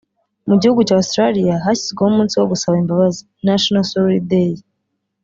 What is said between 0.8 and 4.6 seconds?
cya Australia hashyizweho umunsi wo gusaba imbabazi (National Sorry Day)